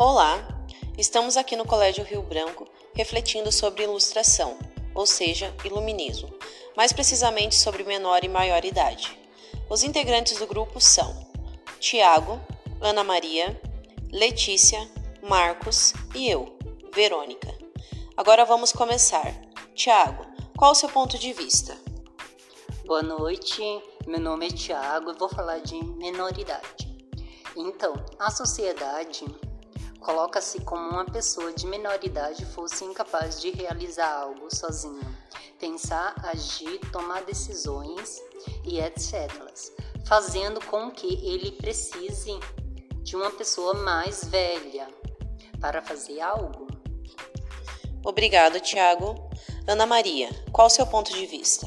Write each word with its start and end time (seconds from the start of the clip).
Olá, 0.00 0.46
estamos 0.96 1.36
aqui 1.36 1.56
no 1.56 1.66
Colégio 1.66 2.04
Rio 2.04 2.22
Branco 2.22 2.68
refletindo 2.94 3.50
sobre 3.50 3.82
ilustração, 3.82 4.56
ou 4.94 5.04
seja, 5.04 5.52
iluminismo, 5.64 6.32
mais 6.76 6.92
precisamente 6.92 7.56
sobre 7.56 7.82
menor 7.82 8.22
e 8.22 8.28
maior 8.28 8.64
idade. 8.64 9.18
Os 9.68 9.82
integrantes 9.82 10.38
do 10.38 10.46
grupo 10.46 10.80
são 10.80 11.28
Tiago, 11.80 12.40
Ana 12.80 13.02
Maria, 13.02 13.60
Letícia, 14.12 14.88
Marcos 15.20 15.92
e 16.14 16.30
eu, 16.30 16.56
Verônica. 16.94 17.52
Agora 18.16 18.44
vamos 18.44 18.70
começar. 18.70 19.34
Tiago, 19.74 20.24
qual 20.56 20.70
o 20.70 20.76
seu 20.76 20.88
ponto 20.90 21.18
de 21.18 21.32
vista? 21.32 21.76
Boa 22.86 23.02
noite, 23.02 23.60
meu 24.06 24.20
nome 24.20 24.46
é 24.46 24.50
Tiago 24.50 25.10
e 25.10 25.18
vou 25.18 25.28
falar 25.28 25.58
de 25.58 25.74
menoridade. 25.74 26.86
Então, 27.56 27.94
a 28.16 28.30
sociedade 28.30 29.24
coloca-se 30.08 30.62
como 30.62 30.88
uma 30.88 31.04
pessoa 31.04 31.52
de 31.52 31.66
menor 31.66 32.02
idade 32.02 32.46
fosse 32.46 32.82
incapaz 32.82 33.42
de 33.42 33.50
realizar 33.50 34.10
algo 34.10 34.48
sozinho, 34.50 35.02
pensar, 35.60 36.14
agir, 36.24 36.80
tomar 36.90 37.24
decisões 37.24 38.18
e 38.64 38.80
etc., 38.80 39.30
fazendo 40.06 40.64
com 40.64 40.90
que 40.90 41.06
ele 41.22 41.52
precise 41.52 42.40
de 43.02 43.16
uma 43.16 43.30
pessoa 43.30 43.74
mais 43.74 44.24
velha 44.24 44.88
para 45.60 45.82
fazer 45.82 46.22
algo. 46.22 46.66
Obrigado, 48.02 48.60
Tiago. 48.60 49.14
Ana 49.66 49.84
Maria, 49.84 50.30
qual 50.50 50.68
o 50.68 50.70
seu 50.70 50.86
ponto 50.86 51.12
de 51.12 51.26
vista? 51.26 51.66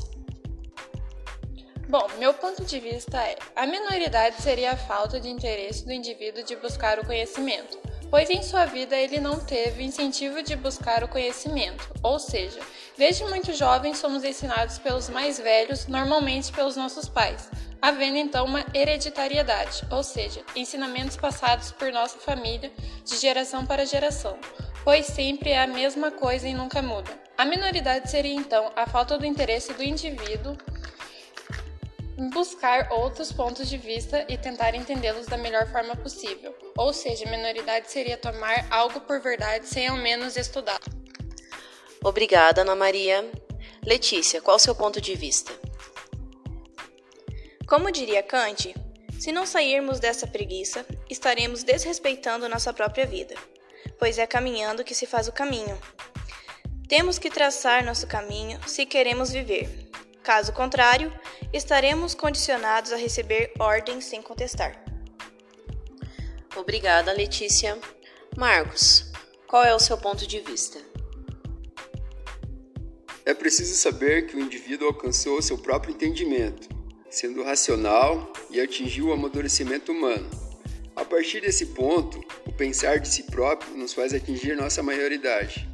Bom, 1.87 2.07
meu 2.17 2.33
ponto 2.33 2.65
de 2.65 2.79
vista 2.79 3.21
é: 3.21 3.37
a 3.55 3.67
minoridade 3.67 4.41
seria 4.41 4.71
a 4.71 4.77
falta 4.77 5.19
de 5.19 5.29
interesse 5.29 5.85
do 5.85 5.91
indivíduo 5.91 6.41
de 6.41 6.55
buscar 6.55 6.97
o 6.97 7.05
conhecimento, 7.05 7.77
pois 8.11 8.29
em 8.29 8.43
sua 8.43 8.65
vida 8.65 8.95
ele 8.97 9.21
não 9.21 9.39
teve 9.39 9.81
incentivo 9.81 10.43
de 10.43 10.53
buscar 10.57 11.01
o 11.01 11.07
conhecimento, 11.07 11.89
ou 12.03 12.19
seja, 12.19 12.59
desde 12.97 13.23
muito 13.23 13.53
jovem 13.53 13.95
somos 13.95 14.25
ensinados 14.25 14.77
pelos 14.77 15.09
mais 15.09 15.39
velhos, 15.39 15.87
normalmente 15.87 16.51
pelos 16.51 16.75
nossos 16.75 17.07
pais, 17.07 17.49
havendo 17.81 18.17
então 18.17 18.45
uma 18.45 18.65
hereditariedade, 18.73 19.83
ou 19.89 20.03
seja, 20.03 20.41
ensinamentos 20.57 21.15
passados 21.15 21.71
por 21.71 21.89
nossa 21.93 22.19
família 22.19 22.69
de 23.05 23.15
geração 23.17 23.65
para 23.65 23.85
geração, 23.85 24.37
pois 24.83 25.05
sempre 25.05 25.51
é 25.51 25.63
a 25.63 25.67
mesma 25.67 26.11
coisa 26.11 26.49
e 26.49 26.53
nunca 26.53 26.81
muda. 26.81 27.09
A 27.37 27.45
minoridade 27.45 28.11
seria 28.11 28.35
então 28.35 28.71
a 28.75 28.85
falta 28.85 29.17
do 29.17 29.25
interesse 29.25 29.73
do 29.73 29.81
indivíduo 29.81 30.57
buscar 32.17 32.91
outros 32.91 33.31
pontos 33.31 33.69
de 33.69 33.77
vista 33.77 34.25
e 34.27 34.37
tentar 34.37 34.75
entendê-los 34.75 35.27
da 35.27 35.37
melhor 35.37 35.67
forma 35.71 35.95
possível. 35.95 36.55
Ou 36.77 36.93
seja, 36.93 37.29
minoridade 37.29 37.91
seria 37.91 38.17
tomar 38.17 38.67
algo 38.69 39.01
por 39.01 39.19
verdade 39.21 39.67
sem 39.67 39.87
ao 39.87 39.97
menos 39.97 40.37
estudar. 40.37 40.79
Obrigada, 42.03 42.61
Ana 42.61 42.75
Maria. 42.75 43.29
Letícia, 43.85 44.41
qual 44.41 44.57
o 44.57 44.59
seu 44.59 44.75
ponto 44.75 45.01
de 45.01 45.15
vista? 45.15 45.51
Como 47.67 47.91
diria 47.91 48.21
Kant, 48.21 48.75
se 49.19 49.31
não 49.31 49.45
sairmos 49.45 49.99
dessa 49.99 50.27
preguiça, 50.27 50.85
estaremos 51.09 51.63
desrespeitando 51.63 52.49
nossa 52.49 52.73
própria 52.73 53.05
vida, 53.05 53.35
pois 53.97 54.17
é 54.17 54.27
caminhando 54.27 54.83
que 54.83 54.95
se 54.95 55.05
faz 55.05 55.27
o 55.27 55.31
caminho. 55.31 55.79
Temos 56.87 57.17
que 57.17 57.29
traçar 57.29 57.85
nosso 57.85 58.07
caminho 58.07 58.59
se 58.67 58.85
queremos 58.85 59.31
viver. 59.31 59.89
Caso 60.23 60.51
contrário, 60.53 61.13
estaremos 61.53 62.13
condicionados 62.13 62.91
a 62.91 62.95
receber 62.95 63.51
ordens 63.59 64.05
sem 64.05 64.21
contestar. 64.21 64.83
Obrigada, 66.55 67.11
Letícia. 67.11 67.77
Marcos, 68.37 69.11
qual 69.47 69.63
é 69.63 69.73
o 69.73 69.79
seu 69.79 69.97
ponto 69.97 70.25
de 70.25 70.39
vista? 70.39 70.79
É 73.25 73.33
preciso 73.33 73.75
saber 73.75 74.27
que 74.27 74.35
o 74.35 74.39
indivíduo 74.39 74.87
alcançou 74.87 75.41
seu 75.41 75.57
próprio 75.57 75.93
entendimento, 75.93 76.67
sendo 77.09 77.43
racional 77.43 78.31
e 78.49 78.59
atingiu 78.59 79.07
o 79.07 79.13
amadurecimento 79.13 79.91
humano. 79.91 80.29
A 80.95 81.05
partir 81.05 81.41
desse 81.41 81.67
ponto, 81.67 82.19
o 82.45 82.51
pensar 82.51 82.99
de 82.99 83.07
si 83.07 83.23
próprio 83.23 83.77
nos 83.77 83.93
faz 83.93 84.13
atingir 84.13 84.55
nossa 84.55 84.83
maioridade. 84.83 85.67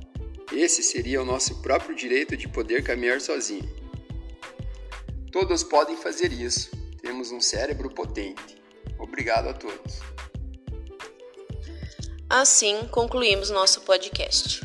Esse 0.51 0.83
seria 0.83 1.21
o 1.21 1.25
nosso 1.25 1.61
próprio 1.61 1.95
direito 1.95 2.38
de 2.38 2.47
poder 2.47 2.83
caminhar 2.83 3.19
sozinho. 3.19 3.67
Todos 5.39 5.61
podem 5.61 5.95
fazer 5.95 6.33
isso. 6.33 6.71
Temos 6.99 7.31
um 7.31 7.39
cérebro 7.39 7.91
potente. 7.91 8.59
Obrigado 8.97 9.49
a 9.49 9.53
todos. 9.53 9.99
Assim 12.27 12.87
concluímos 12.87 13.51
nosso 13.51 13.81
podcast. 13.81 14.61